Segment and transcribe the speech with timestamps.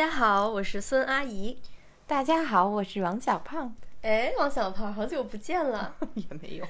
[0.00, 1.58] 大家好，我是孙阿姨。
[2.06, 3.76] 大家好，我是王小胖。
[4.00, 5.94] 哎，王小胖，好久不见了。
[6.16, 6.66] 也没有，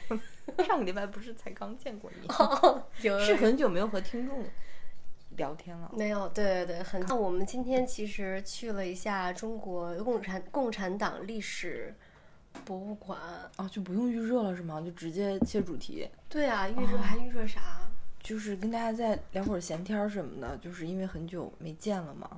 [0.67, 2.27] 上个礼拜不是才刚见过你？
[2.27, 4.45] 哦，有是很久没有和听众
[5.37, 5.93] 聊天了。
[5.97, 6.29] 没有？
[6.31, 7.01] 对对对，很。
[7.07, 11.95] 那我们今天其实去了一下中国共产共产党历史
[12.65, 13.17] 博物馆。
[13.55, 14.81] 啊，就不用预热了是吗？
[14.81, 16.11] 就直接切主题。
[16.29, 17.61] 对啊，预热还预热啥？
[18.21, 22.29] 就是跟大家再聊会儿闲天儿什么的，就是因为很久没见了嘛。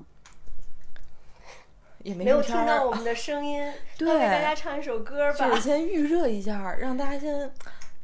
[2.03, 5.49] 也没没有听到我们的声音，对，给大家唱一首歌吧。
[5.49, 7.53] 就先预热一下，让大家先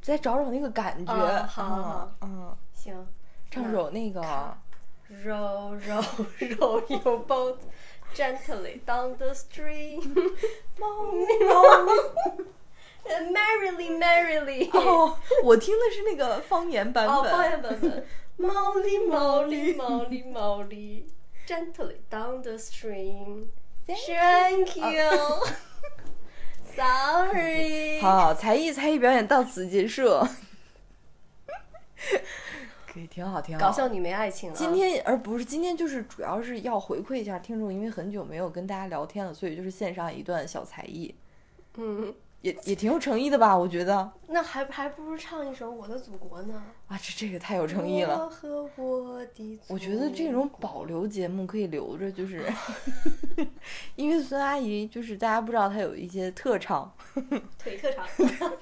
[0.00, 1.12] 再找找那个感觉。
[1.12, 3.06] 好好好，嗯，行，
[3.50, 4.22] 唱首那个。
[5.24, 6.04] Row, row,
[6.38, 7.56] row your boat
[8.14, 10.02] gently down the stream.
[13.08, 14.68] Merrily, merrily.
[14.70, 17.16] 哦，我听的是那个方言版本。
[17.16, 18.06] 哦，方言版本。
[18.38, 21.06] Molly, Molly, Molly, Molly,
[21.46, 23.48] gently down the stream.
[23.88, 25.46] Thank you.
[26.76, 28.00] Sorry.
[28.00, 30.04] 好，才艺才艺表演到此结束。
[32.86, 33.66] 可以，挺好，挺好。
[33.66, 34.56] 搞笑女没爱情了。
[34.56, 41.14] 今天而不是今天，就是主要是要回馈一下听众，因为很久没有跟大家聊天了，所以就是献上一段小才艺。
[41.76, 43.56] 嗯，也也挺有诚意的吧？
[43.56, 44.10] 我觉得。
[44.28, 46.62] 那还还不如唱一首《我的祖国》呢。
[46.86, 48.24] 啊，这这个太有诚意了。
[48.24, 52.44] 我和我的我觉得这种保留节目可以留着，就是
[53.96, 56.92] 因为孙阿姨就是大家不知道她有一些特长，
[57.58, 58.06] 腿特长。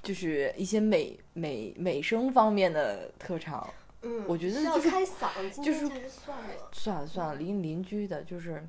[0.00, 3.68] 就是一些美美美声方面的特长，
[4.00, 8.66] 嗯，我觉得要就是开嗓，就是算了，算了算了，邻邻居的，就是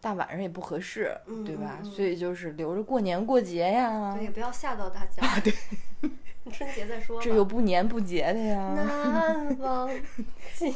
[0.00, 1.78] 大晚上也不合适，嗯、对吧？
[1.82, 5.26] 嗯、所以就是留着过年过节呀，对，也不要吓到大家。
[5.26, 5.52] 啊，对，
[6.50, 7.20] 春节再说。
[7.22, 8.72] 这又不年不节的呀。
[8.74, 9.90] 难忘
[10.54, 10.72] 今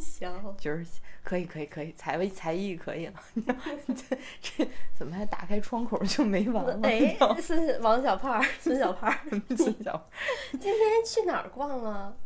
[0.00, 0.86] 宵， 就是
[1.24, 3.14] 可以可以可以，才艺才艺可以了。
[3.88, 6.78] 这这怎么还打开窗口就没完了？
[6.82, 9.12] 哎，孙王小胖，孙小胖，
[9.56, 10.08] 孙小，
[10.52, 12.16] 今天去哪儿逛了？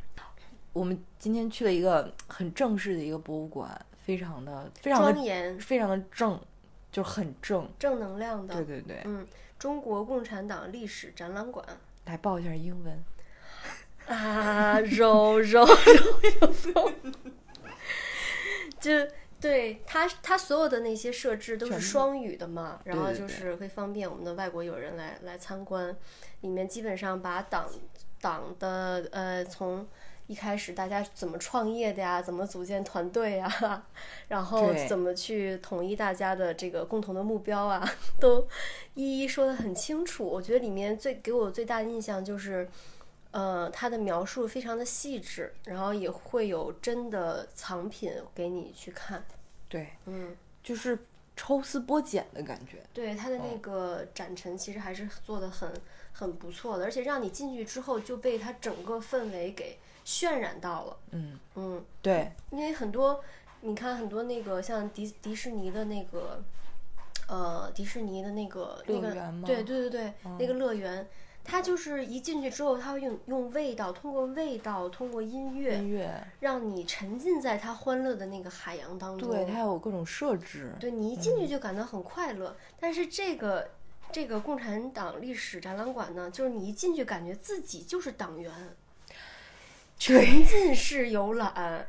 [0.73, 6.41] 我们今天去了一个很正式的一个博物馆，非常的非常的庄严，非常的正，
[6.93, 8.55] 就很正，正能量的。
[8.55, 9.27] 对对对，嗯，
[9.59, 11.67] 中国共产党历史展览馆。
[12.05, 13.05] 来报一下英文。
[14.07, 16.93] 啊，揉揉揉揉，
[18.79, 18.93] 就
[19.41, 25.95] 对他，他所有的那些设置都是双语的嘛，然后就是会方便我们的外国友人来来参观。
[26.43, 27.69] 里面基本上把党
[28.21, 29.89] 党的呃从
[30.27, 33.87] 一开始大家怎么创业的呀，怎么组建团队呀，
[34.29, 37.89] 然后怎么去统一大家的这个共同的目标啊，
[38.21, 38.47] 都
[38.95, 40.25] 一一说的很清楚。
[40.25, 42.69] 我觉得里面最给我最大的印象就是。
[43.33, 49.23] 呃，它的描述非常的细致，然后也会有真的藏品给你去看。
[49.69, 50.99] 对，嗯，就是
[51.37, 52.79] 抽丝剥茧的感觉。
[52.95, 55.71] 对，它的那个展陈其实还是做的很
[56.13, 59.77] 很不错的，而且让你进去之后就被它整个氛围给
[60.07, 60.97] 渲染到了。
[61.11, 63.23] 嗯嗯，对，因为很多
[63.61, 66.43] 你看很多那个像迪迪士尼的那个
[67.29, 69.11] 呃迪士尼的那个那个
[69.45, 71.07] 对对对对、嗯、那个乐园。
[71.49, 79.31] 它就是一进去之后，它会用用味道，通过味道，通过音乐，音乐让你沉浸在它欢乐的那个海洋当中。
[79.31, 80.73] 对，它有各种设置。
[80.81, 82.49] 对你一进去就感到很快乐。
[82.49, 83.71] 嗯、但是这个
[84.11, 88.53] 这个共产党历史展览馆呢，就是你一进去感觉自己就是党员，
[89.99, 91.87] 沉浸式游览。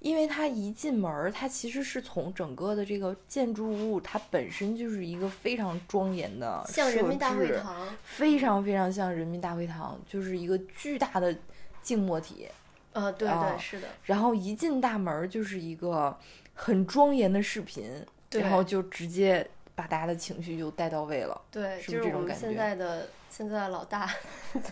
[0.00, 11.36] 因为它一进门，它其实是从整个的这个建筑物，它本身就是一个非常庄严的，像人民大会堂，非常非常像人民大会堂，就是一个巨大的
[11.82, 12.46] 静默体。
[12.92, 13.88] 呃，对对、啊、是的。
[14.04, 16.16] 然后一进大门就是一个
[16.54, 17.90] 很庄严的视频，
[18.30, 19.44] 然后就直接
[19.78, 21.40] 把大家的情绪就带到位了。
[21.52, 22.40] 对，是不是这种感觉？
[22.48, 24.10] 现在的现在的老大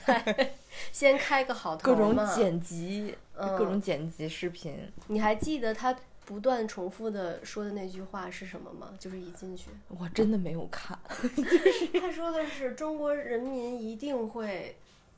[0.05, 0.55] 在
[0.91, 3.17] 先开个好头各种剪辑。
[3.39, 5.95] 嗯、各种剪辑视频，你还记得他
[6.25, 8.95] 不断重复的说的那句话是什么吗？
[8.99, 10.99] 就是一进去，我真的没有看。
[12.01, 14.75] 他说的是中国人民一定会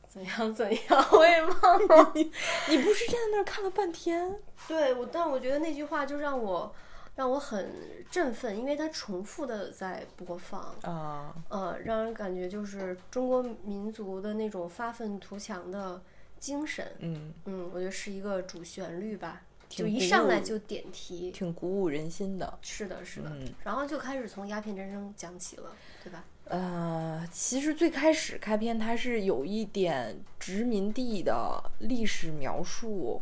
[0.09, 2.11] 怎样怎样，我也忘了。
[2.17, 2.25] 你
[2.71, 4.35] 你不是站在那儿看了半天？
[4.67, 6.75] 对，我但我觉得那句话就让我
[7.19, 7.69] 让我很
[8.09, 16.01] 振奋，因为它重复的在播放啊，呃，让人感觉就是中国民族的那种发愤图强的。
[16.41, 22.57] 精神，嗯嗯，我觉得是一个主旋律吧，就一上来就点题，挺鼓舞人心的。
[22.63, 25.75] 是的，是的，嗯、然后就开始从鸦片战争讲起了，
[26.05, 26.25] 对吧？
[26.45, 33.21] 呃，其实最开始开篇它是有一点殖民地的历史描述，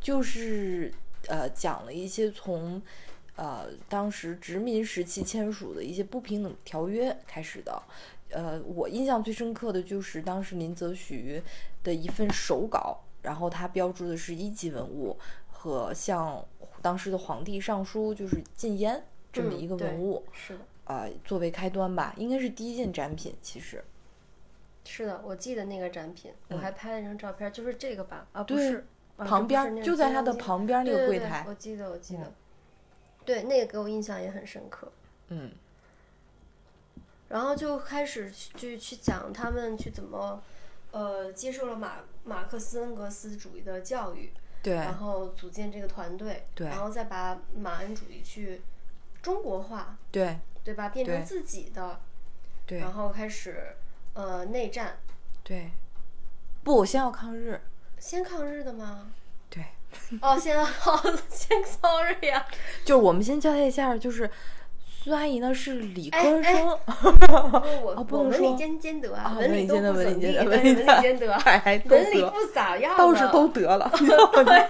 [0.00, 0.92] 就是
[1.28, 2.80] 呃讲了一些从
[3.36, 7.82] 呃当时殖民时期签署的一些不平等条约开始的。
[8.30, 11.42] 呃，我印象最深刻的就是当时林则徐
[11.84, 15.18] 的一份手稿，然后它标注的是一级文物
[15.50, 16.42] 和向
[16.80, 20.24] 当时的皇帝上书，就是禁烟这么一个文物。
[20.32, 20.60] 是的。
[20.84, 23.34] 呃，作为开端吧，应该是第一件展品。
[23.40, 23.84] 其实，
[24.84, 28.26] 是的，我记得那个展品，我还拍了一张照片，就是这个吧？
[28.32, 28.84] 啊，不是，
[29.24, 31.44] 旁边就在他的旁边那个柜台。
[31.48, 32.32] 我记得，我记得。
[33.24, 34.90] 对，那个给我印象也很深刻。
[35.28, 35.52] 嗯。
[37.28, 40.42] 然后就开始就去讲他们去怎么，
[40.90, 44.30] 呃，接受了马马克思恩格斯主义的教育，
[44.62, 48.60] 对，然后组建这个团队，对，然后再把马恩主义去
[49.22, 50.90] 中国化，对，对吧？
[50.90, 52.00] 变成自己的，
[52.66, 53.76] 对，然后开始
[54.12, 54.98] 呃内战，
[55.42, 55.70] 对，
[56.62, 57.58] 不，我先要抗日，
[58.02, 59.06] 先抗日的吗？
[59.48, 59.62] 对，
[60.20, 61.00] 哦，先 好，
[61.30, 62.44] 先 sorry 呀，
[62.84, 64.28] 就是我们先交代一下，就是。
[65.04, 66.78] 孙阿姨呢是理科生，
[67.82, 68.40] 我 不能说。
[68.46, 71.26] 文理兼兼得啊，文理兼得，文理兼得，文理兼得，
[71.88, 73.90] 文理不咋样，倒是都得了。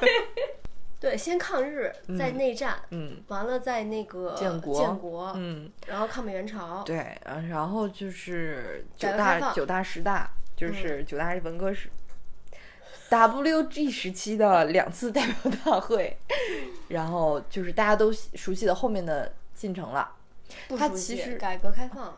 [0.98, 7.14] 对，先抗日，再内战，嗯，完了再那个建国，建国，嗯，然后抗美援朝，对，
[7.50, 11.90] 然后就是九大九大十大，就是九大文革时
[13.12, 16.16] ，WG 时期的两次代表大会，
[16.88, 20.16] 然后就是大家都熟悉的后面的进程了。
[20.76, 22.16] 它其实改革开放，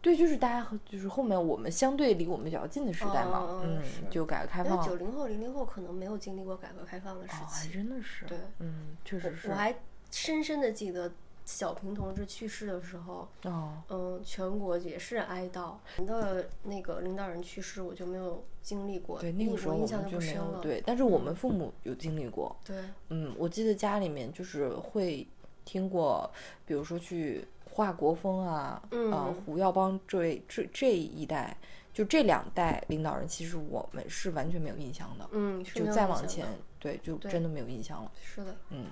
[0.00, 3.80] 对，就是大家和就是后面我们相对离我们比较近的时代嘛，嗯，
[4.10, 4.84] 就改革开放。
[4.84, 9.48] 九零后、零零后可能没有经历过改革开放的时期，还真的是，对，嗯，确实是。
[9.48, 9.74] 我还
[10.10, 11.10] 深深的记得
[11.44, 15.74] 小平同志去世的时候，哦，嗯，全国也是哀悼。
[16.06, 22.76] 的那个领导人去世，我就没有经历过，对，那个时候我们就没有对，但是我们父母有经历过，对，
[23.08, 25.26] 嗯，我记得家里面就是会
[25.64, 26.30] 听过，
[26.66, 27.46] 比如说去。
[27.74, 31.56] 华国锋啊，呃，胡耀邦这位这这一代，
[31.90, 35.26] 就这两代领导人，其实我们是完全没有印象的。
[35.32, 36.46] 嗯，就再往前，
[36.78, 38.12] 对，就真的没有印象了。
[38.20, 38.88] 是的，嗯。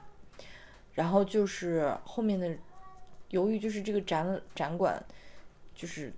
[1.00, 2.54] 然后就是后面的，
[3.30, 5.02] 由于就是这个展展馆，
[5.74, 6.12] 就是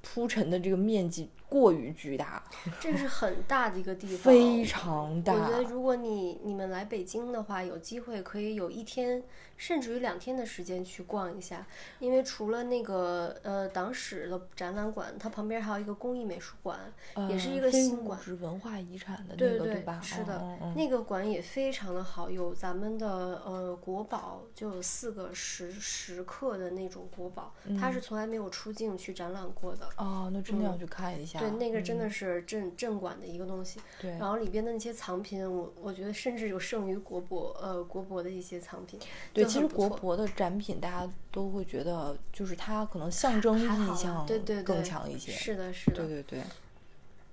[0.00, 1.28] 铺陈的这个面积。
[1.52, 2.42] 过于巨大，
[2.80, 5.34] 这是很大的一个地方，非常大。
[5.34, 9.22] 我觉得如果你你们来北京的话，有机会可以有一天
[9.58, 11.66] 甚至于两天的时间去逛一下，
[11.98, 16.90] 因为除了那个呃党史的展览馆，它旁边还有一个工艺美术馆，
[17.28, 20.00] 也是一个新馆，是文化遗产的那个对吧？
[20.02, 29.86] 是的，那个馆也非常的好，有咱们的呃国宝，就有四个石石刻的那种国宝，它是从来没有出境去展览过的。
[29.98, 31.41] 哦，那真的要去看一下。
[31.42, 33.80] 对，那个真的是镇镇馆的一个东西。
[34.00, 38.98] 对，然后里边的那些藏品，我我觉得甚至有胜于国博呃国博的一些藏品。
[39.32, 45.32] 对，其实国博的展品，大家都会觉得就是它可能象征意象对对更强一些。
[45.32, 45.96] 是的，是的。
[45.96, 46.42] 对对对。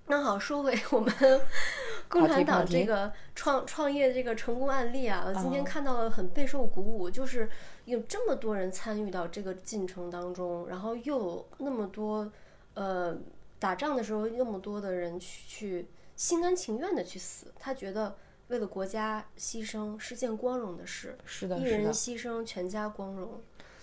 [0.08, 1.14] 那好，说回我们
[2.10, 7.48] 共产党这个创创业这个成功案例啊，我今天看到了很备受鼓舞，就是
[7.86, 12.32] 有这么多人参与到这个进程当中，然后又有那么多
[12.74, 13.16] 呃。
[13.60, 18.16] 打仗的时候，那么多的人去去心甘情愿的去死，他觉得
[18.48, 23.42] 为了国家牺牲是件光荣的事，是的，一人牺牲全家光荣。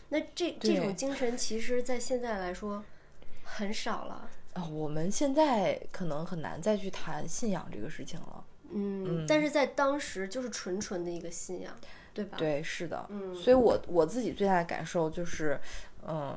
[0.09, 2.83] 那这这种精神，其实在现在来说
[3.45, 4.67] 很少了啊。
[4.67, 8.45] 我们现在可能很难再去谈信仰这个事情了。
[8.71, 11.77] 嗯，但是在当时就是纯纯的一个信仰，
[12.15, 12.39] 对吧？
[12.39, 13.07] 对，是的。
[13.11, 15.61] 嗯，所以我我自己最大的感受就是，
[16.07, 16.37] 嗯。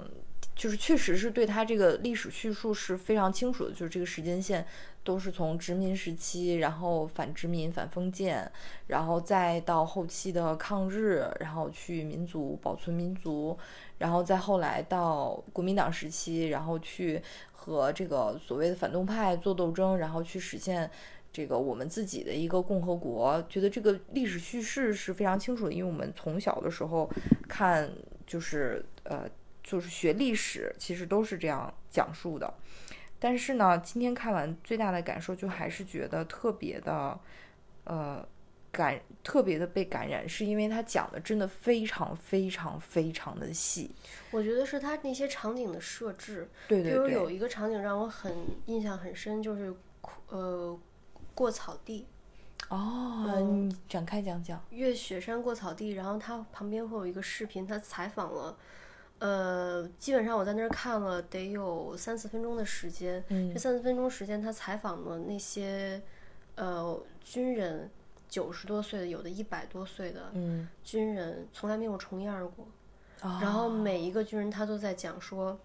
[0.59, 4.65] 就是确实是对他这个历史叙述是非常清楚的，就是这个时间线
[5.05, 8.51] 都是从殖民时期，然后反殖民、反封建，
[8.87, 13.57] 然后再到后期的抗日，然后去民族保存民族，
[13.99, 17.21] 然后再后来到国民党时期，然后去
[17.53, 20.91] 和这个所谓的反动派做斗争，然后去实现
[21.31, 23.41] 这个我们自己的一个共和国。
[23.47, 27.09] 觉得这个历史叙事是非常清楚的，因为我们从小的时候
[27.47, 27.89] 看
[28.27, 29.25] 就是呃。
[29.69, 32.51] 就是学历史，其实都是这样讲述的。
[33.19, 37.19] 但是呢，今天看完最大的感受，就还是觉得特别的，
[37.83, 38.27] 呃，
[38.71, 43.91] 感特别的被感染，是因为他讲的真的非常非常非常的细。
[44.31, 48.33] 我觉得是他那些场景的设置，对对对，比如有一个场景让我很
[48.65, 49.71] 印象很深，就是
[50.29, 50.79] 呃
[51.35, 52.07] 过草地。
[52.69, 54.59] 哦，你展开讲讲。
[54.71, 58.57] 越雪山过草地，然后他旁边会有一个视频，他采访了。
[59.19, 63.23] 呃，基本上我在那儿看了得有三四分钟的时间。
[63.53, 66.01] 这三四分钟时间，他采访了那些
[66.55, 67.89] 呃军人，
[68.29, 72.65] 九十多岁的，有的一百多岁的嗯，军人，从来没有重样过。
[73.21, 75.59] 啊然后每一个军人他都在讲说，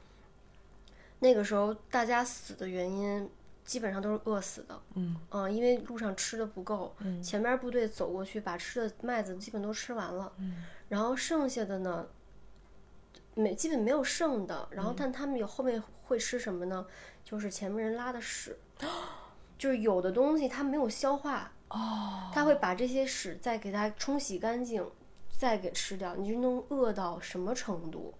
[1.20, 3.30] 那个时候大家死的原因
[3.64, 5.16] 基本上都是饿死的，嗯。
[5.54, 7.22] 因为路上吃的不够，嗯。
[7.22, 10.64] 前面部队走过去把吃的麦子基本都吃完了，嗯。
[10.88, 12.06] 然后剩下的呢，
[13.34, 16.86] 没基本没有剩的，然后嗯但他们有后面会吃什么呢？
[17.24, 18.58] 就是前面人拉的屎，
[19.58, 24.86] 就是有的东西它没有消化，哦，他会把这些屎再给它冲洗干净，
[25.36, 26.14] 再给吃掉。
[26.16, 28.14] 你就能饿到什么程度？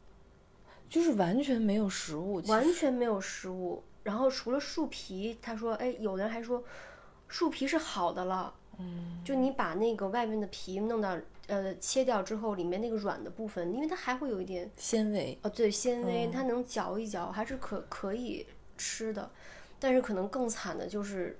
[0.88, 3.82] 就是完全没有食物，完全没有食物。
[4.02, 6.62] 然后除了树皮，他说，哎，有的人还说
[7.28, 8.54] 树皮是好的了。
[8.78, 18.46] 嗯，就你把那个外面的皮弄到呃切掉之后，里面那个软的部分，因为它还会有一点纤维，哦对纤维，嗯它能嚼一嚼，还是可可以
[18.76, 19.30] 吃的。
[19.78, 21.38] 但是可能更惨的就是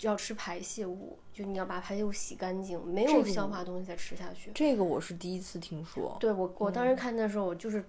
[0.00, 4.50] 要吃排泄物，就你要把排泄物洗干净，没有消化的东西再吃下去。
[4.54, 7.84] 这个我是第一次听说，对我，我当时看的时候，我就是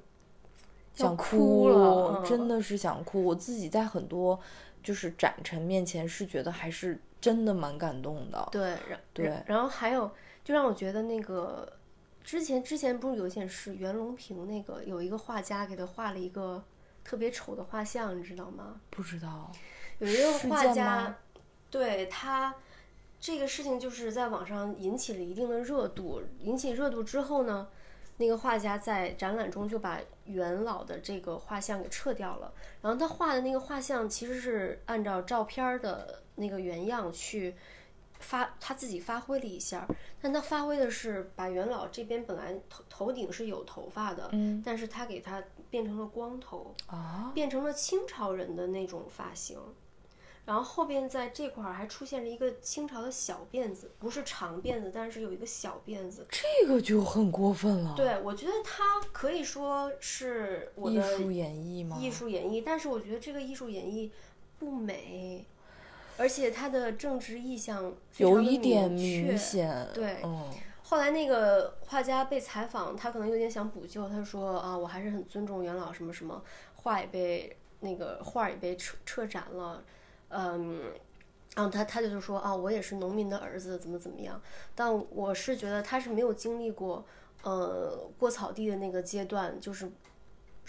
[0.97, 3.23] 要想哭了，嗯真的是想哭。
[3.23, 4.37] 我自己在很多
[4.81, 8.49] 就是展陈面前是觉得还是真的蛮感动的。
[8.51, 10.11] 对，然对然然后还有
[10.43, 11.71] 就让我觉得那个
[12.21, 16.63] 之前之前不是有一件事，袁隆平那个有一个画家给他画了一个
[17.03, 18.81] 特别丑的画像，你知道吗？
[18.89, 19.51] 不知道，
[19.99, 21.17] 有一个画家，
[21.69, 22.53] 对他
[23.19, 27.69] 这个事情就是在网上引起了一定的热度，引起热度之后呢，
[28.17, 37.55] 那个画家在展览中就把元老的这个画像给撤掉了，然后他画的那个画像其实是按照照片儿的那个原样去。
[38.23, 39.87] 发他自己发挥了一下，
[40.21, 49.59] 但他发挥的是把元老这边本来头头顶是有头发的，嗯但是他给他变成了光头，啊，变成了清朝人的那种发型，
[50.45, 56.25] 然后后边在这块儿还出现了一个清朝的小辫子，不是长辫子，但是有一个小辫子。
[56.29, 61.97] 这个就很过分了。，对，我觉得他可以说是我艺的术演绎吗？
[61.99, 64.09] 艺术演绎，但是我觉得这个艺术演绎
[64.59, 65.45] 不美，
[66.17, 69.87] 而且他的政治意向有一点明显。
[69.93, 70.49] 对嗯
[70.85, 76.43] 后来那个画家被采访，他可能有点想补救，他说啊，我还是很尊重元老什么什么，
[76.75, 79.83] 画也被那个画也被撤撤展了，
[80.29, 80.91] 嗯，
[81.55, 84.39] 然后他他就说啊，我也是农民的儿子，怎么怎么样，
[84.75, 87.03] 但我是觉得他是没有经历过，
[87.41, 89.89] 呃，过草地的那个阶段，就是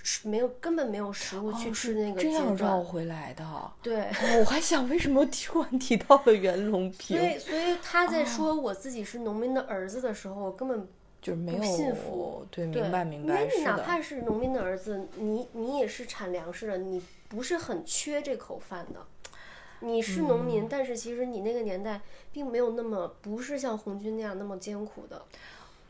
[0.04, 3.44] 是没有根本没有食物去吃那个阶这样绕，回来的。
[3.82, 4.02] 对。
[4.02, 10.86] 哦我还想为什么突然提到了袁隆平所，以，所以他在说我自己是农民的儿子的时候，我根本
[11.22, 13.78] 就是没有信有服对，对，明白明白因白，为你哪。
[13.78, 19.00] 怕是农民的儿子，你你也是产粮食的，你不是很缺这口饭的。
[19.80, 25.22] 你是农嗯民，但是其实你那个年代并没有那么不是像红军那样那么艰苦的。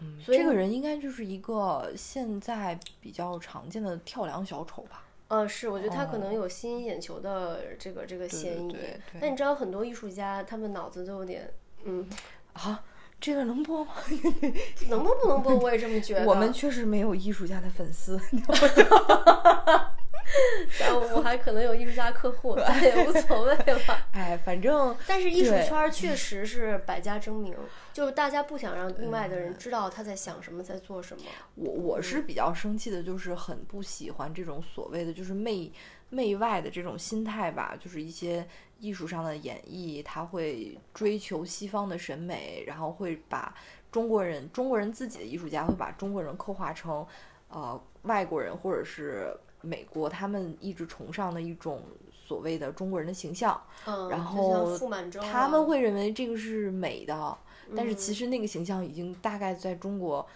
[0.00, 5.04] 嗯所以这个人应该就是一个现在比较常见的跳梁小丑吧？
[5.28, 8.76] 呃，是，我觉得他可哦能有吸引眼球的这个这个嫌疑。
[9.20, 11.50] 但你知道很多艺术家，他们脑子都有点，
[11.84, 12.06] 嗯，
[12.52, 12.84] 啊，
[13.20, 13.92] 这个能播吗？
[14.90, 16.26] 能播不能播，我也这么觉得。
[16.26, 18.20] 我们确实没有艺术家的粉丝。
[20.80, 23.80] 但我还可能有艺术家客户，但也无所谓了。
[24.12, 27.56] 哎，反正但是艺术圈儿确实是百家争鸣，
[27.92, 31.22] 就是大家不想让另外的人知道他在想什么，在做什么。
[31.54, 35.72] 我我是嗯比较生气的，就是很不喜欢这种所谓的就是媚
[36.10, 38.46] 媚外的这种心态吧，就是一些
[38.78, 43.54] 艺术上的演绎，他会追求西方的审美，然后会把
[43.90, 47.06] 中国人中国人自己的艺术家会把中国人刻画成
[47.48, 54.78] 呃外国人或者是美国他们一直崇尚的一种所谓的中国人的形象，嗯，然后
[55.20, 57.38] 他们会认为这个是美的，
[57.76, 60.26] 但是其嗯实那个形象已经大概在中国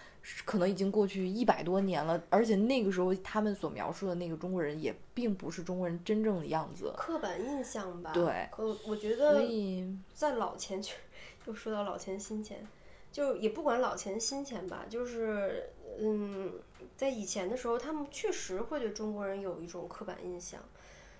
[0.45, 8.11] 可能已经过去一百多年了，而且那个时候他们所描述的那个中国人也并不是中国人真正的样子，刻板印象吧。
[8.13, 8.47] 对。
[8.51, 10.91] 可我觉所得以在老钱就
[11.45, 12.67] 又说到老钱新钱，
[13.11, 16.53] 就也不管老钱新钱吧，就是嗯，
[16.99, 20.59] 在以前的时候，他们确实会对中国人有一种刻板印象，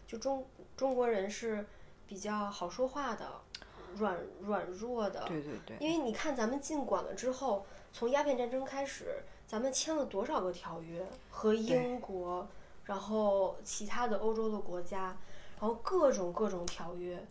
[0.05, 0.45] 就中
[0.75, 1.65] 中国人是
[2.05, 3.25] 比较好说话的，
[3.95, 5.23] 软软弱的。
[5.25, 12.45] 对对对，因为你看咱们进馆了之后，从鸦片战争开始，咱们签了多少个条约和英国，
[12.83, 15.15] 然后其他的欧洲的国家，
[15.61, 17.25] 然后各种各种条约。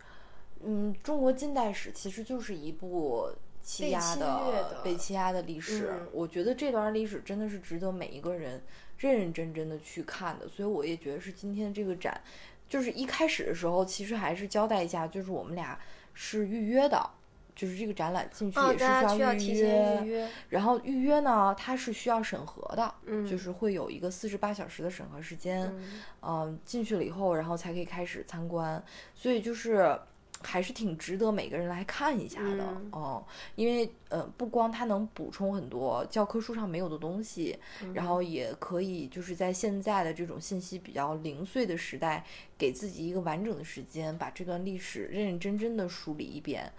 [0.61, 3.29] 嗯，中国近代史其实就是一部
[3.61, 5.91] 欺压的被欺压的历史。
[5.93, 8.61] 嗯我觉得这段历史真的是值得每一个人
[8.97, 10.47] 认认真真的去看的。
[10.47, 12.21] 所以我也觉得是今天这个展，
[12.67, 15.79] 就是一开始的时候其实还是交代一下，就是我们俩
[16.13, 17.09] 是预约的。
[17.55, 20.29] 就是这个展览进去哦，也是需要预约。
[20.47, 25.67] 然后预约呢，它是需要审核的，嗯就是会有一个四十八小时的审核时间。
[25.67, 28.81] 嗯嗯、进去了以后，然后才可以开始参观，
[29.13, 29.99] 所以就是
[30.41, 37.57] 还是挺值得每个人来看一下的嗯哦、因为呃，不光它能补充很多教科书上没有的东西，
[37.93, 42.25] 然后也可以就是在现在的这种信息比较零碎的时代，
[42.57, 46.71] 给自己一个完整的时间，把这段历史认认真真的梳理一遍。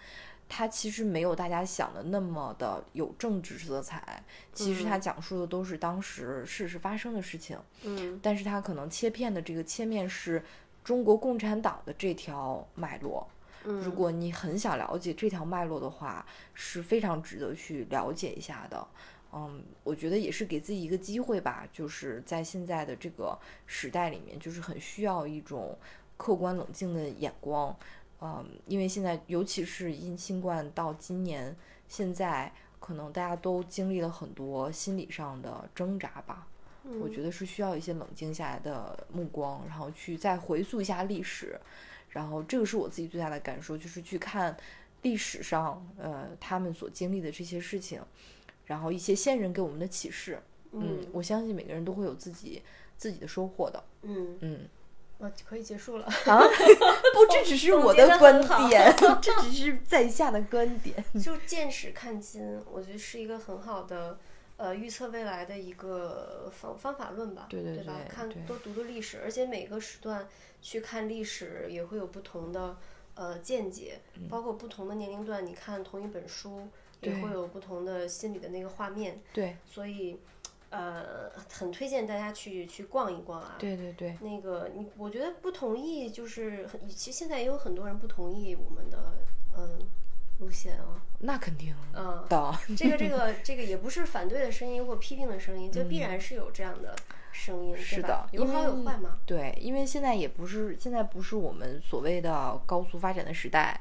[0.49, 4.21] 它其实没有大家想的那么的有政治色彩，
[4.53, 7.57] 其实它讲述的都是当时事实发生的事情。
[7.85, 10.43] 嗯但是它可能切片的这个切面是
[10.83, 13.29] 中国共产党的这条脉络。
[13.65, 16.25] 嗯，如果你很想了解这条脉络的话，
[16.55, 18.87] 是非常值得去了解一下的。
[19.33, 25.79] 嗯，我觉得也是给自己一个机会吧，就是在现在的这个时代里面，就是很需要一种
[26.17, 27.77] 客观冷静的眼光。
[28.21, 36.47] 嗯，因为现在尤其是因新冠到今年，现在可能大家都经历了很多心理上的挣扎吧。
[37.01, 41.61] 我觉得是需要一些冷静下来的目光，然后去再回溯一下历史，
[42.11, 44.57] 然后这个是我自己最大的感受，就是去看
[45.03, 48.01] 历史上呃他们所经历的这些事情，
[48.67, 50.41] 然后一些先人给我们的启示。
[50.73, 52.63] 嗯，我相信每个人都会有自己
[52.97, 53.83] 自己的收获的。
[54.03, 54.69] 嗯，嗯，
[55.19, 56.05] 我， 可以结束了。
[56.05, 56.39] 啊，
[57.13, 61.05] 不，这只是我的观点， 这只是在下的观点。
[61.21, 64.19] 就见史看今，我觉得是一个很好的
[64.61, 67.83] 呃预测未来的一个方方法论吧，对对吧？
[67.85, 70.29] 对吧看多读读历史，而且每个时段
[70.61, 72.77] 去看历史也会有不同的
[73.15, 76.69] 呃见解，包括不同的年龄段，你看同一本书
[77.01, 80.21] 也会有不同的心理的那个画面，对所以
[80.69, 83.57] 呃很推荐大家去去逛一逛啊。
[83.59, 89.15] 对对对，那个你，我觉得不同意就是很，其实现在也有很多人不同意我们的
[89.57, 89.79] 嗯
[90.41, 91.01] 路线啊。
[91.21, 92.59] 那肯定嗯，的。
[92.77, 96.97] 这个这个这个也不是反对的声音或批评的声音，就必然是有这样的
[97.31, 99.19] 声音，嗯是的有好有坏嘛。
[99.27, 103.79] 对，因为现在也不是现在不是我们所谓的高速发展的时代，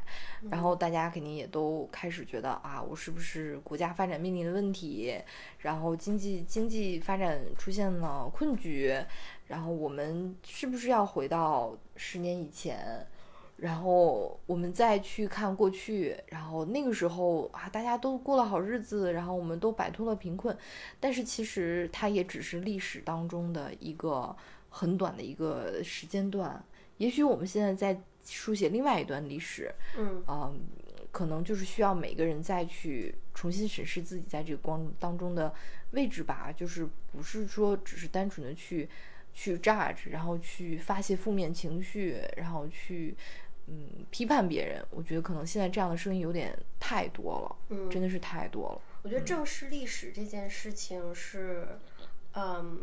[0.50, 5.18] 然后大家肯定也都开始觉得啊，我是不是国家发展面临的问题，
[5.60, 8.94] 然后经济经济发展出现了困局，
[9.48, 13.08] 然后我们是不是要回到十年以前？
[13.62, 20.58] 然后我们再去看过去，然后那个时候啊，大家都过了好日子，然后我们都摆脱了贫困，
[21.00, 24.36] 但是其实它也只是历史当中的一个
[24.70, 26.64] 很短的一个时间段。
[26.98, 30.24] 也许我们现在在书写另外一段历史，嗯。
[30.28, 30.60] 嗯，
[31.12, 35.52] 可能就是需要每个人再去重新审视自己在这个光当中的
[35.92, 38.88] 位置吧，就是不是说只是单纯的去
[39.34, 43.16] 去 judge，然后去发泄负面情绪，然后去
[43.70, 44.84] 嗯批判别人。
[44.90, 48.82] 我觉得可能现在这样的声音有点太多了，嗯，真的是太多了。
[49.04, 51.80] 我觉得正视历史这件事情是，
[52.34, 52.80] 嗯，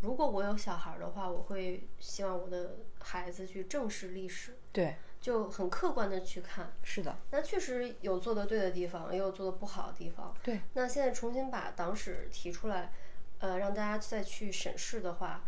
[0.00, 6.72] 如果我有小孩的话，我会希望我的孩子去正视历史，对，就很客观的去看。
[6.82, 10.34] 是的，那确实有做的对的地方，也有做的不好的地方。
[10.42, 12.92] 对，那现在重新把党史提出来，
[13.38, 15.44] 呃，让大家再去审视的话，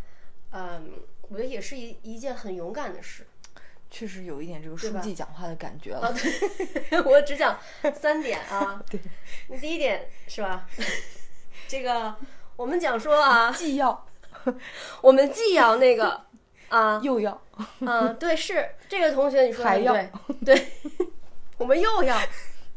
[0.53, 3.27] 嗯，我觉得也是一一件很勇敢的事。
[3.93, 6.09] 确实有一点这个书记讲话的感觉了。
[6.09, 6.15] 啊，
[6.91, 7.59] 对，我只讲
[7.95, 8.83] 三点啊。
[8.91, 10.67] 对，第一点是吧？
[11.69, 12.15] 这个
[12.57, 14.07] 我们讲说啊， 既要
[15.03, 16.25] 我们既要那个
[16.71, 17.39] 啊， 又要，
[17.81, 20.11] 嗯，对，是这个同学你说的还要对，
[20.43, 20.67] 对，
[21.59, 22.19] 我们又要，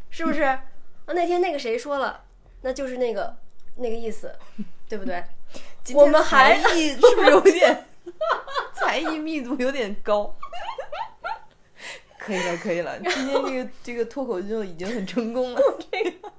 [0.09, 0.41] 是不是？
[0.43, 0.61] 啊，
[1.07, 2.25] 那天那个谁说了，
[2.61, 3.37] 那就是那个
[3.77, 4.35] 那个意思，
[4.89, 5.23] 对不对？
[5.81, 7.85] 今我们还是不是有点
[8.73, 10.35] 才艺密度有点高？
[12.17, 15.61] 可以了，可以了，今天这个这个脱口秀已经很成功了。
[15.91, 16.31] 这个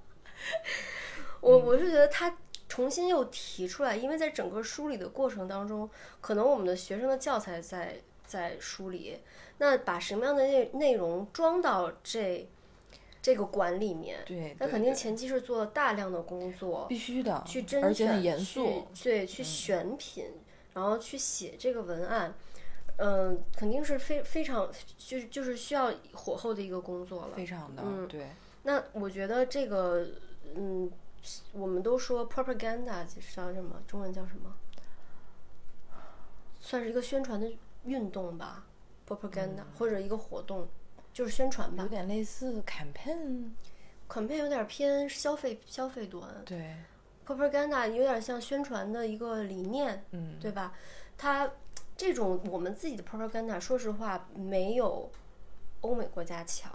[1.41, 2.37] 我我是觉得他
[2.69, 5.89] 重新又提出来，因为在整个梳理的过程当中，
[6.21, 9.21] 可能我们的学生的教材在在梳理，
[9.59, 12.49] 那把什么样的内内容装到这
[13.23, 18.89] 这个馆里面，对，那肯定前期是做了大量的工作，必须的，去甄选，而且很严肃。
[18.93, 20.25] 去对，去选品，
[20.77, 22.33] 然后去写这个文案。
[22.99, 27.37] 嗯，肯定是非非常就是就是需要火候的一个工作了。
[27.37, 28.29] 非常的、嗯对，
[28.63, 30.07] 那我觉得这个，
[30.55, 30.91] 嗯，
[31.53, 33.83] 我们都说 propaganda 叫什么？
[33.87, 34.55] 中文叫什么？
[36.59, 37.53] 算是一个宣传的
[37.85, 38.65] 运动吧
[39.07, 40.67] ，propaganda、或者一个活动，
[41.13, 41.89] 就是宣传吧有。
[41.91, 43.51] 点类似 campaign。
[44.09, 46.77] campaign 有点偏消费消费端对，
[47.27, 50.73] ，propaganda 有点像宣传的一个理念，嗯，对吧？
[51.19, 51.51] 它
[51.97, 55.11] 这种我们自己的 propaganda，说实话没有
[55.81, 56.71] 欧美国家强。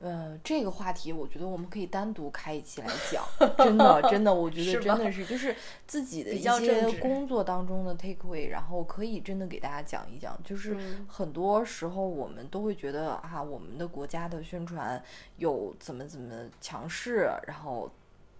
[0.00, 3.24] 呃，这个话题我觉得我们可以单独开一期来讲，
[3.56, 5.54] 真的，真的，我觉得真的是就是
[5.86, 15.00] 自己的一些工作当中的 take away，然后可以真的给大家讲一讲，就是很多时候我们都会觉得啊，我们的国家的宣传
[15.36, 17.88] 有怎么怎么强势，然后。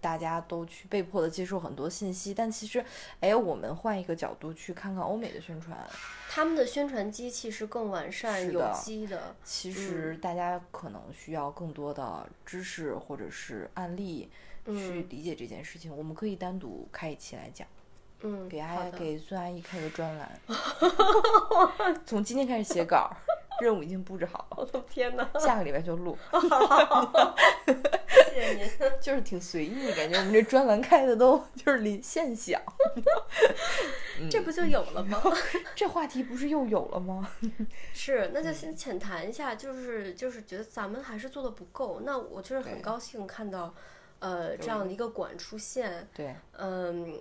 [0.03, 2.83] 大家都去被迫的接受很多信息，但其实，
[3.21, 5.77] 哎，我们换一个角度去看看欧美的宣传，
[6.29, 9.33] 他们的宣传机器是更完善、有机的。
[9.45, 14.29] 其实大家可能需要更多的知识或者是案例
[14.65, 15.95] 去理解这件事情。
[15.95, 17.65] 我们可以单独开一期来讲，
[18.23, 20.37] 嗯，给阿给孙阿姨开个专栏，
[22.05, 23.15] 从今天开始写稿。
[23.61, 25.29] 任务已经布置好了，我的天哪！
[25.39, 26.17] 下个礼拜就录。
[28.33, 28.67] 谢谢您，
[28.99, 32.61] 就是挺随意，感觉我们这专栏开的都就是临现想。
[34.29, 35.21] 这不就有了吗？
[35.75, 37.29] 这话题不是又有了吗？
[37.93, 42.01] 是，那就先浅谈一下，就是就是觉得咱们还是做的不够。
[42.03, 43.73] 那我就是很高兴看到，
[44.19, 46.07] 呃，这样的一个馆出现。
[46.13, 47.17] 对，嗯，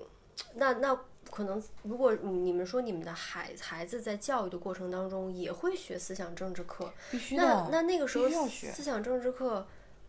[0.54, 0.98] 那那。
[1.34, 7.42] 可能，如果你们说你们的孩孩子在教育的过程当中也会学思想政治课，必须的。
[7.42, 9.66] 那那那个时候思想政治课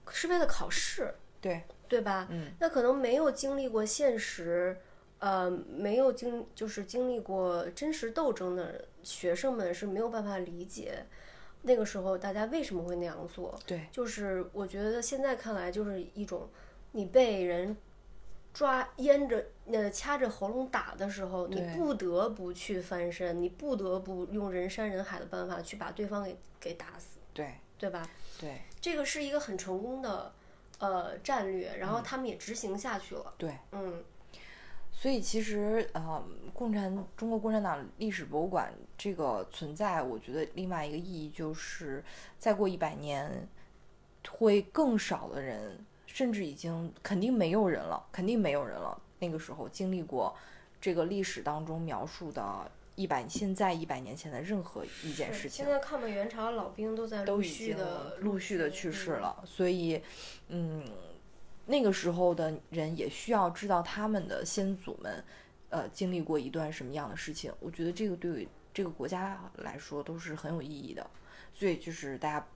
[0.10, 2.28] 是为了考试，对对吧？
[2.30, 2.52] 嗯。
[2.60, 4.78] 那可能没有经历过现实，
[5.20, 11.06] 呃，没有经就是经历过真实斗争的学生们是没有办法理解
[11.62, 13.58] 那个时候大家为什么会那样做。
[13.66, 16.50] 对，就是我觉得现在看来就是一种
[16.92, 17.78] 你被人。
[18.54, 28.08] 抓咽着呃掐着喉咙打的时候，你不得不去翻身，你不得不用人山人海的办法去把对方给给打死，对对吧？
[28.39, 30.32] 对，这个是一个很成功的
[30.78, 33.34] 呃战略，然后他们也执行下去了。
[33.38, 34.04] 对，嗯，
[34.92, 42.04] 所以其实呃，共产中国共产党历史博物馆这个存在，我觉得另外一个意义就是
[42.38, 43.48] 再过一百年，
[44.30, 45.84] 会更少的人。
[46.13, 49.02] 甚至已经肯定没有人了，肯定没有人了。
[49.17, 50.36] 那个时候经历过
[50.80, 55.65] 这个历史当中描述的一百现在一百年前的任何一件事情。
[55.65, 59.99] 现在抗美援朝老兵都在陆续的陆续的去世了，所以，
[60.49, 60.86] 嗯，
[61.65, 65.23] 那个时候的人也需要知道他们的先祖们，
[65.69, 67.52] 呃，经历过一段什么样的事情。
[67.60, 71.10] 我觉得这个对这个国家来说都是很有意义的。
[71.56, 72.47] 所以就是大家，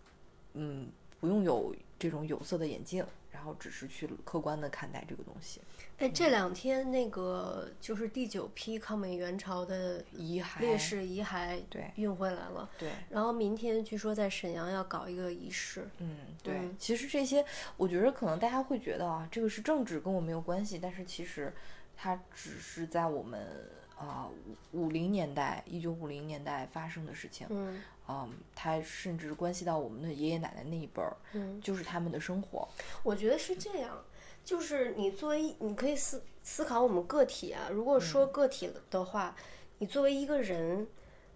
[0.53, 0.89] 嗯，
[1.19, 3.05] 不用有这种有色的眼镜。
[3.29, 5.61] 然后只是去客观的看待这个东西。
[5.99, 12.67] 哎，这两天那个就是第九批抗美援朝的遗骸、烈士遗骸，对，运回来了。
[12.79, 12.89] 对。
[13.11, 15.87] 然后明天据说在沈阳要搞一个仪式。
[15.99, 16.55] 嗯，对。
[16.79, 17.45] 其实这些，
[17.77, 20.79] 我觉得可能大家会觉得啊，这个是政治，跟我没有关系。
[20.79, 21.53] 但是其实
[21.95, 24.29] 它只是在我们啊
[24.71, 27.47] 五零年代，一九五零年代发生的事情。
[27.49, 27.81] 嗯。
[28.09, 32.65] 嗯，它甚至关系到我们的爷爷奶奶那一辈儿，嗯，就是他们的生活。
[33.03, 34.01] 我觉得是这样，
[34.45, 39.35] 就是你作为你可以思思考我们个体啊，如果说个体的话，
[39.79, 40.87] 你作为一个人，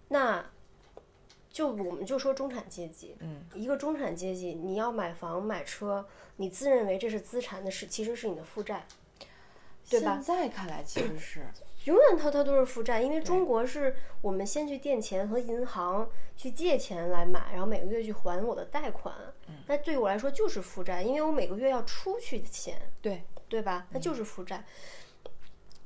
[0.08, 0.46] 那
[1.50, 8.86] 就我们就说中产阶级，嗯，一个中产阶级，你要买房买车，你自认为这是资产的是其实是你的负债，
[9.90, 10.14] 对吧？
[10.14, 11.42] 现在看来其实是。
[11.86, 19.14] 永远它它都是负债，因为中国是我们先去垫钱和银行去借钱来买，然后每个月去还我的贷款。
[19.68, 23.88] 那对于我来说就是负债，因为我每个月要出去的钱，对对吧？
[23.90, 24.64] 那就是负债。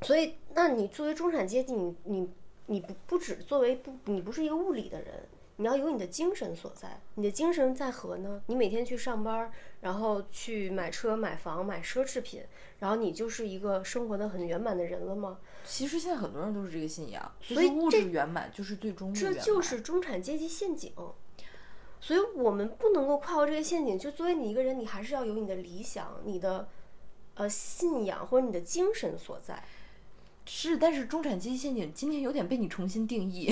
[0.01, 2.29] 所以，那你作为中产阶级，你你
[2.65, 5.23] 你不不只作为不，你不是一个物理的人。
[5.57, 8.41] 你要有你的精神所在，你的精神在何呢？
[8.47, 12.43] 你每天去上班，然后去买车、买房、买奢侈品，
[12.79, 15.39] 然后你就是一个生活的很圆满的人了吗？
[15.63, 19.13] 其实现在很多人都是这个信仰，所以物质圆满就是最终。
[19.13, 20.91] 这就是中产阶级陷阱，
[22.01, 23.97] 所以我们不能够跨过这个陷阱。
[23.97, 26.67] 就作为你一个人，你还是要有你的理想、你的
[27.35, 29.63] 呃信仰或者你的精神所在。
[30.47, 33.51] 是，但是中产阶级陷阱今天有点被你重新定义，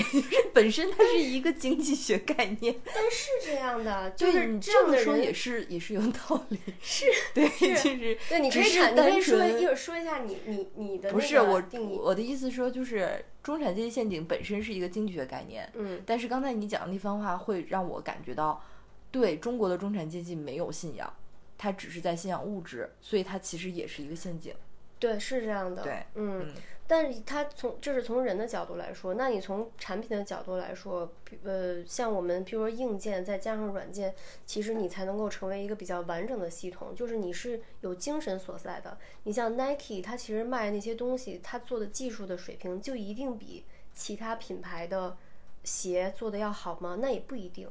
[0.52, 2.74] 本身它是一个经济学概念。
[2.84, 6.58] 但是这样的，就是你这么说也是也是有道理。
[6.80, 11.98] 是，对，就是对，你可以谈，你可以说一会儿说一下你你你的不是我定义。
[11.98, 15.68] 我的意思说，就是中产阶级陷阱本身是一个经济学概念。
[15.74, 16.00] 嗯。
[16.06, 18.62] 但是刚才你讲的那番话会让我感觉到，
[19.10, 21.12] 对中国的中产阶级没有信仰，
[21.58, 24.54] 他只是在信仰物质，所以它其实也是一个陷阱。
[24.98, 25.82] 对，是这样的。
[25.82, 26.52] 对，嗯。
[26.86, 31.10] 但是它从这是从人的角度来说，那你从产品的角度来说，
[31.42, 38.98] 呃，像我们比如说硬件再加上软件，其实你才能够成为一个比较完整的系统，就是你是有精神所在的。
[39.22, 45.16] 你像 Nike，它其实卖那些东西，它做的技术的水平就一定比其他品牌的
[45.62, 46.98] 鞋做的要好吗？
[47.00, 47.66] 那也不一定。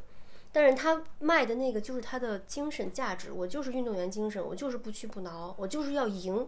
[0.51, 6.47] 但是他卖的那个就是他的精神价值，我就是运动员精神，我就是不屈不挠，我就是要赢，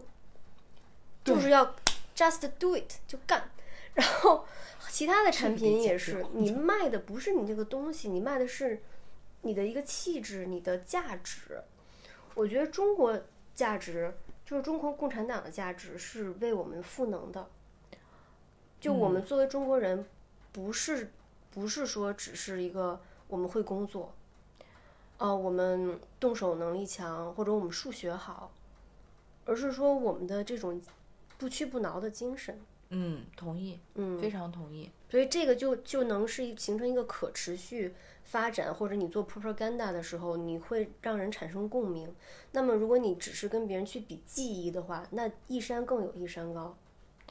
[1.26, 1.74] 就是要
[2.14, 3.50] just do it 就干。
[3.94, 4.46] 然后
[4.88, 8.82] 其他的产品也是，你卖的不是你这个东西，你卖的是
[9.42, 11.62] 你的一个气质，你的价值。
[12.34, 13.20] 我觉得中国
[13.54, 17.48] 价值就是中国共产党的价值是为我们赋能的。
[18.78, 20.06] 就我们作为中国人，
[20.52, 21.10] 不是
[21.50, 24.14] 不是说只是一个我们会工作，
[25.16, 28.52] 呃，我们动手能力强或者我们数学好，
[29.46, 30.80] 而是说我们的这种
[31.38, 32.58] 不屈不挠的精神。
[32.90, 34.90] 嗯，同意，嗯，非常同意。
[35.10, 42.14] 所以这个就就能是形成一个可持续发展，或者你做 propaganda 的时候，你会让人产生共鸣。
[42.52, 46.76] 那么如果你只是跟别人去比技艺的话，那一山更有一山高，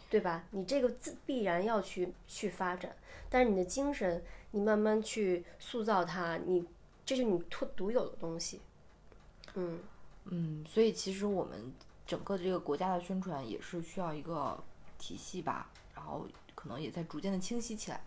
[0.10, 0.44] 对吧？
[0.52, 2.94] 你这个自必然要去去发展，
[3.30, 6.66] 但是你的精神，你慢慢去塑造它，你
[7.06, 8.60] 这是你特独有的东西。
[9.54, 9.80] 嗯
[10.26, 11.72] 嗯，所以其实我们
[12.08, 14.58] 整个这个国家的宣传也是需要一个。
[14.98, 18.02] 体系吧，然后可能也在逐渐的清晰起来。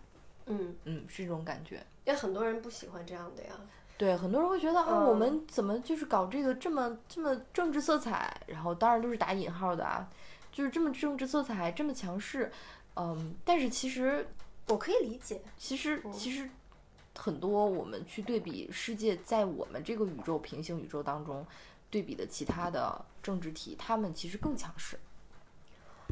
[0.47, 1.75] 嗯嗯，是这种感觉。
[2.03, 3.51] 因为很多人不喜欢这样的呀。
[3.95, 8.35] 对，很多人会觉得啊，我们怎么就是搞这个这么这么政治色彩？
[8.47, 10.09] 然后当然都是打引号的啊，
[10.51, 12.51] 就是这么政治色彩，这么强势。
[12.95, 14.27] 嗯，但是其实
[14.67, 15.39] 我可以理解。
[15.57, 16.49] 其实其实
[17.15, 21.45] 很多我们去对比世界，在我们这个宇宙平行宇宙当中
[21.89, 24.99] 对比的其他的政治体，他们其实更强势。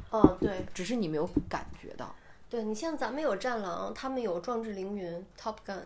[0.10, 2.16] 哦，对，只是你没有感觉到。
[2.50, 5.82] 对你像咱们有战狼，他们有壮志凌云，Top Gun，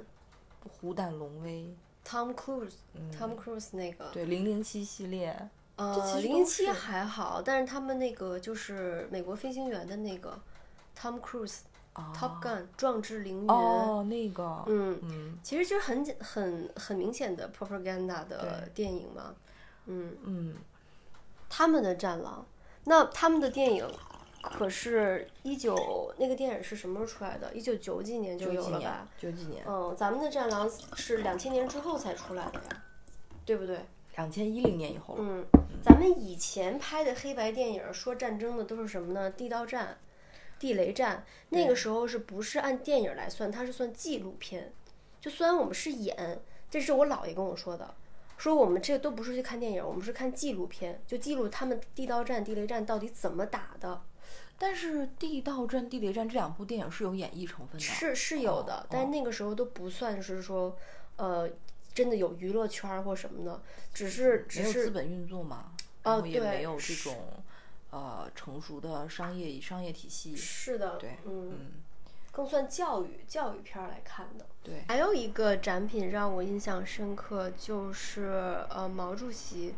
[0.60, 1.74] 虎胆龙威
[2.06, 10.40] ，Tom Cruise，Tom Cruise 那个，对，零零七系列，呃，零零七还好，但是他们那个就是美国飞行员的那个
[10.96, 19.34] ，Tom Cruise，Top Gun，壮志凌云，哦，那个，嗯嗯，其实就是很很很明显的 propaganda 的电影嘛，
[19.86, 20.56] 嗯嗯，
[21.50, 22.46] 他们的战狼。
[22.86, 23.88] 那他们的电影，
[24.42, 27.54] 可是一九那个电影是什么时候出来的？
[27.54, 29.08] 一九九几年就有了吧？
[29.20, 29.64] 九几年。
[29.68, 32.84] 嗯，咱们的《战狼》是两千年之后才出来的呀，
[33.46, 33.86] 对不对？
[34.16, 35.16] 两千一零年以后。
[35.20, 35.46] 嗯，
[35.84, 39.30] 咱们以前拍的黑白电影说战争的都是什么呢？
[39.30, 40.00] 地道战、
[40.58, 43.52] 地雷战，那个时候是不是按电影来算？
[43.52, 44.74] 它是算纪录片。
[45.20, 47.94] 就虽然我们是演，这是我姥爷跟我说的。
[48.42, 54.02] 说我们这都不是去看电影，我们是看纪录片，就记录他们地道战、地雷战到底怎么打的。
[54.58, 60.76] 但是地道战、地雷战这两部电影是有演绎成分的，是是有的，但是那个时候都不算是说，
[61.18, 61.48] 呃，
[61.94, 63.62] 真的有娱乐圈或什么的，
[63.94, 67.16] 只是只是资本运作嘛，然后也没有这种
[67.92, 70.36] 呃成熟的商业商业体系。
[70.36, 71.74] 是的，对，嗯。
[72.32, 74.46] 更算教育教育片来看的。
[74.64, 79.76] 对，还有一个展品让我印象深刻，就是呃毛主席，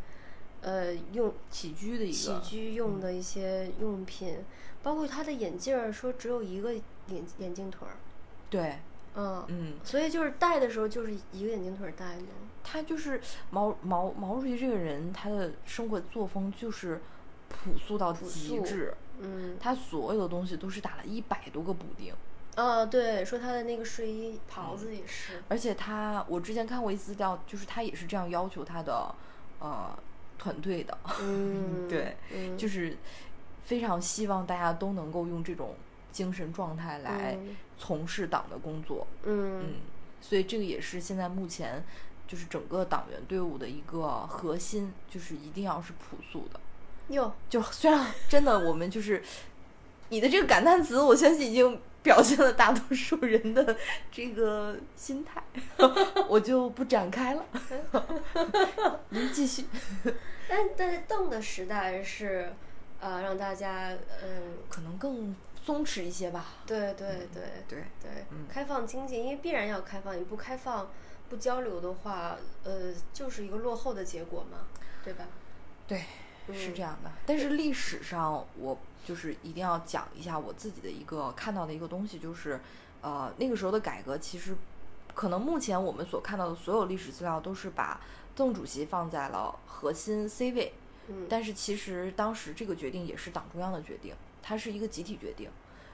[0.62, 4.44] 呃用起居的一个起居用的一些用品，
[4.84, 7.96] 包括他的眼镜儿，说只有一个眼眼镜腿儿。
[8.50, 8.78] 对，
[9.16, 12.24] 嗯嗯，所以就是戴的时候就是一个眼镜腿儿戴的。
[12.64, 17.02] 他就是毛毛毛主席这个人，他的生活作风就是
[17.50, 18.94] 朴素到极致。
[19.20, 22.14] 嗯，他所有的东西都是打了一百多个补丁。
[22.56, 29.16] 啊，对，说他的那个睡衣袍子也是，而且他，我之前看过一资料，就是他也是这样要求他的
[29.60, 29.98] 呃
[30.38, 32.16] 团队的， 嗯，对，
[32.56, 32.96] 就是
[33.64, 35.74] 非常希望大家都能够用这种
[36.12, 37.36] 精神状态来
[37.80, 39.74] 从事党的工作，嗯，
[40.22, 41.84] 所以这个也是现在目前
[42.28, 46.60] 就是整个党员队伍的一个核心，就是一定要是朴素的。
[47.08, 49.24] 哟，就虽然 真的我们就是
[50.10, 51.82] 你的这个感叹词，我相信已经。
[52.04, 53.76] 表现了大多数人的
[54.12, 55.42] 这个心态，
[56.30, 57.46] 我就不展开了。
[59.10, 59.66] 您继续。
[60.48, 62.54] 但但是邓的时代是，
[63.00, 66.46] 呃，让大家嗯，可能更松弛一些吧。
[66.68, 70.92] 对对对对对，开放经济，因为必然要开放，你不开放、
[71.30, 74.68] 不交流的话，呃，就是一个落后的结果嘛，
[75.04, 75.26] 对吧？
[75.88, 76.04] 对，
[76.52, 77.12] 是这样的。
[77.26, 78.78] 但是历史上我。
[79.06, 82.58] 就是一定要讲一下我自己的一个看到的一个东西，就是，
[83.02, 84.56] 呃，那个时候的改革其实，
[85.14, 88.00] 可能目前我们所看到的所有历史资料都是把
[88.34, 90.74] 邓主席放在了核心 C 位，
[91.10, 95.50] 嗯，但是其实当时这个决定也是党中央的决定，它是一个集体决定，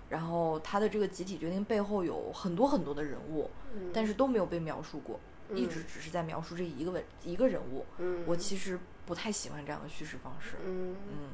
[0.10, 5.20] 然后他的这个集体决定背后有很多很多的人物，嗯，但是都没有被描述过，
[5.56, 11.30] 一直只是在描述这一个问一个人物，嗯，我其实不太喜欢这样的叙事方式，嗯嗯。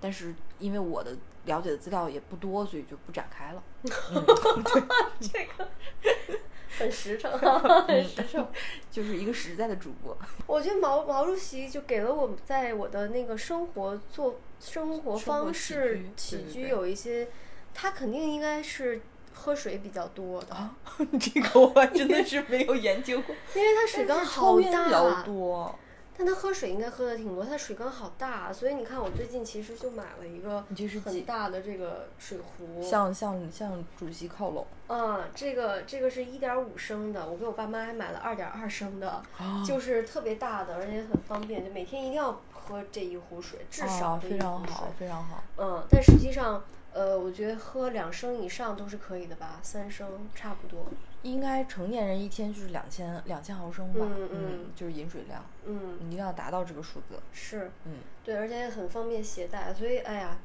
[0.00, 3.62] 但是因为我的了解的资料也不多，所以就不展开了。
[5.20, 5.68] 这个，
[6.78, 8.46] 很实诚，很实诚，
[8.92, 10.16] 就是一个实在的主播。
[10.46, 17.28] 我觉得毛毛主席就给了我在我的那个生活做生活方式起居有一些，
[17.74, 19.00] 他肯定应该是
[19.32, 20.70] 喝水比较多的。
[21.18, 25.78] 这个我还真的是没有研究过，因为他水缸好大，比较多。
[26.16, 30.64] 但他喝水应该喝的挺多，他水缸好大，所以你看我最近其实就买了一个
[31.04, 34.66] 很大的这个水壶，向向向主席靠拢。
[34.86, 39.22] 嗯，这个这个是一点五升的，我给我爸妈还买了二点二升的，
[39.66, 45.42] 就是特别大的，而且很方便，就每天一定要喝这一壶水，至少非常好，非常好。
[45.56, 46.62] 嗯，但实际上。
[46.94, 50.86] 呃，我觉得喝两升以上都是可以的吧，三升差不多。
[51.22, 57.18] 应该成年人一天就是两千两千毫升吧，嗯嗯，就是饮水量，嗯，你一定要达到这个数字。
[57.32, 60.36] 是，嗯，对，而且很方便携带，所以哎呀，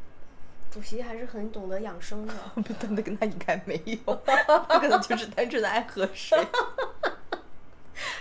[0.72, 2.34] 主席还是很懂得养生的。
[2.90, 4.16] 那那应该没有，
[4.70, 6.38] 可能就是单纯的爱喝水。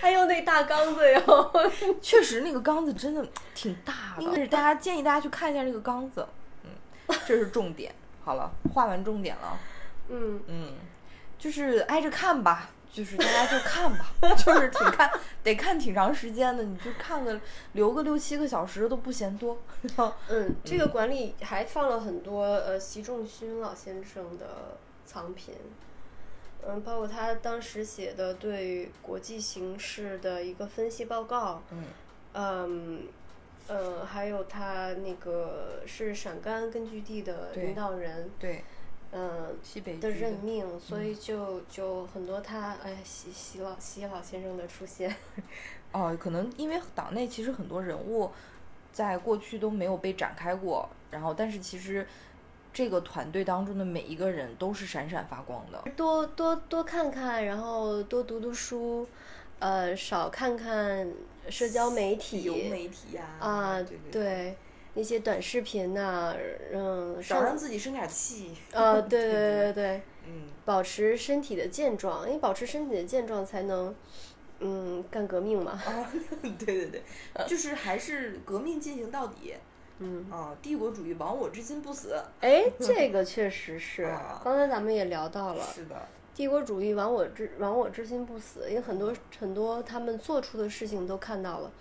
[0.00, 1.52] 还有那大缸子哟，
[2.02, 6.26] 确实那个缸子真的挺大的，但是大家建议大家去看一下这个缸子，
[6.64, 6.70] 嗯，
[7.24, 7.94] 这是重点。
[8.28, 9.58] 好了，画完重点了。
[10.10, 10.74] 嗯嗯，
[11.38, 15.10] 就是挨着看吧， 就是大家就看吧， 就是挺看，
[15.42, 17.40] 得看挺长时间的，你就看个
[17.72, 19.56] 留个六七个小时都不嫌多。
[20.28, 25.54] 嗯，这个馆里还放了很多呃习仲勋老先生的藏品，
[26.66, 31.62] 嗯，包括他当时写的对国际形势的一个分析报告。
[31.70, 31.84] 嗯
[32.34, 33.02] 嗯。
[33.68, 38.64] 呃，还有他那个是陕甘根据地的领导人，对，
[39.12, 45.14] 嗯，西北的任命，所以就就很多他，哎，习习老习老先生的出现，
[45.92, 48.30] 哦，可能因为党内其实很多人物
[48.92, 52.06] 在过去都没有被展开过，然后但是其实
[52.72, 59.06] 这个团队当中的每一个人都是闪闪发光的，多多多看看，然后多读读书，
[59.60, 61.10] 呃，少看看。
[61.50, 64.54] 社交媒体，媒体呀，啊，对，
[64.92, 66.36] 那些短视频呐，
[66.74, 68.54] 嗯，少让自己生点气。
[68.74, 73.94] 啊，对对对对对，嗯，保持身体的健壮，因为保持身体的健壮才能，
[74.58, 75.72] 嗯，干革命嘛。
[75.86, 77.02] 啊，对对对，
[77.46, 79.54] 就是还是革命进行到底。
[80.00, 82.14] 嗯，啊，帝国主义亡我之心不死。
[82.42, 85.64] 哎，这个确实是，刚才咱们也聊到了。
[85.64, 86.06] 是的。
[86.38, 91.72] 帝国主义亡我之亡我之心不死，因为很多很多他们做出的事情都看到了，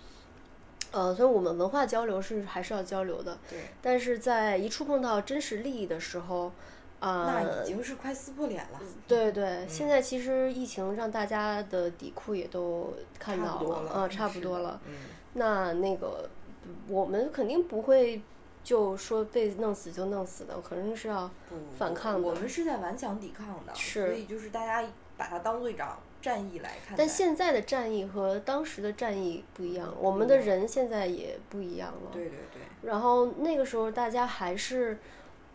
[0.90, 3.38] 呃，所以我们文化交流是还是要交流的。
[3.48, 3.60] 对。
[3.80, 6.50] 但是在一触碰到真实利益的时候，
[6.98, 8.80] 啊，那已经是快撕破脸了。
[9.06, 14.80] 对对，现在其实疫情让大家的底裤也都看到了，啊，差不多了。
[14.88, 14.92] 嗯。
[15.34, 16.28] 那那个，
[16.88, 18.20] 我们肯定不会。
[18.68, 21.30] 就说被弄死就弄死的，我肯定是要
[21.78, 22.28] 反抗的。
[22.28, 26.94] 我们是在顽强抵抗的，所以就是大家把它当做一场战役来看。
[26.94, 32.10] 但现在的战役和当时的战役不一样，我们的人现在也不一样了。
[32.12, 32.60] 对对对。
[32.82, 34.98] 然后那个时候大家还是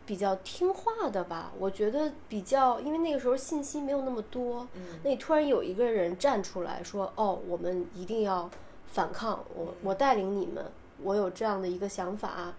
[0.08, 1.52] 比较听话的吧？
[1.60, 4.68] 我觉得比较，因为那个时候信息没有那么多。
[4.74, 5.00] 嗯。
[5.04, 8.50] 那你突然有一个人站出来说：“哦，我们一定要
[8.88, 10.66] 反抗，我我带领你们，
[11.04, 12.52] 我有这样的一个想法。”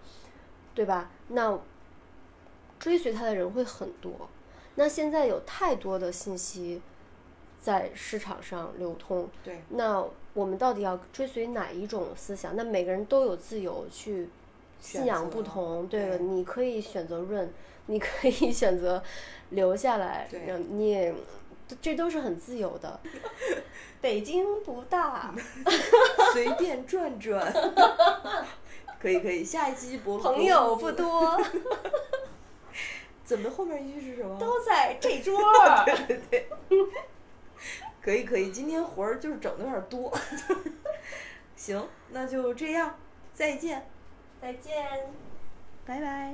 [0.75, 1.09] 对吧？
[1.29, 1.57] 那
[2.77, 4.29] 追随他的人会很多。
[4.75, 6.81] 那现在有太多的信息
[7.61, 9.29] 在市场上流通。
[9.43, 9.63] 对。
[9.69, 12.55] 那我们到底要追随哪一种思想？
[12.57, 14.29] 那每个人都有自由去
[14.81, 17.51] 信仰不同，对了，你可以选择润，
[17.85, 19.01] 你可以选择
[19.51, 21.15] 留下来，对你也
[21.81, 22.99] 这都是很自由的。
[24.01, 25.33] 北京不大，
[26.33, 27.51] 随便转转。
[28.99, 31.39] 可以可以，下一期博朋友不多
[33.23, 34.37] 怎么后面一句是什么？
[34.39, 35.39] 都在这 桌。
[35.85, 36.47] 对对对，
[38.01, 40.13] 可以可以，今天活儿就是整的有点多。
[41.55, 42.97] 行，那就这样，
[43.33, 43.87] 再见，
[44.41, 45.09] 再见，
[45.85, 46.33] 拜拜。